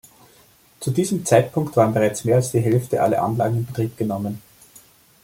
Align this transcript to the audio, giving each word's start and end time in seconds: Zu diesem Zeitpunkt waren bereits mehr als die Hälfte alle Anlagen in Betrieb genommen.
Zu 0.79 0.89
diesem 0.89 1.27
Zeitpunkt 1.27 1.77
waren 1.77 1.93
bereits 1.93 2.23
mehr 2.25 2.37
als 2.37 2.49
die 2.49 2.59
Hälfte 2.59 3.03
alle 3.03 3.21
Anlagen 3.21 3.57
in 3.57 3.65
Betrieb 3.67 3.97
genommen. 3.97 4.41